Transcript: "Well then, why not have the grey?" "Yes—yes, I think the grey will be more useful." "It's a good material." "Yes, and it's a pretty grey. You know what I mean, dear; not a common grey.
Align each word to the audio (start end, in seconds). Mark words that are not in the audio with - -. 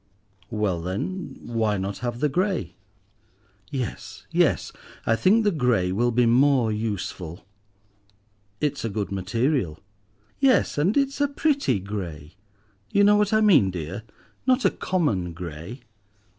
"Well 0.49 0.81
then, 0.81 1.37
why 1.43 1.77
not 1.77 1.99
have 1.99 2.21
the 2.21 2.27
grey?" 2.27 2.73
"Yes—yes, 3.69 4.71
I 5.05 5.15
think 5.15 5.43
the 5.43 5.51
grey 5.51 5.91
will 5.91 6.09
be 6.09 6.25
more 6.25 6.71
useful." 6.71 7.45
"It's 8.59 8.83
a 8.83 8.89
good 8.89 9.11
material." 9.11 9.79
"Yes, 10.39 10.79
and 10.79 10.97
it's 10.97 11.21
a 11.21 11.27
pretty 11.27 11.79
grey. 11.79 12.33
You 12.89 13.03
know 13.03 13.15
what 13.15 13.31
I 13.31 13.41
mean, 13.41 13.69
dear; 13.69 14.01
not 14.47 14.65
a 14.65 14.71
common 14.71 15.33
grey. 15.33 15.81